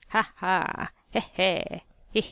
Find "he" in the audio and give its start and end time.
1.11-1.19, 1.19-1.83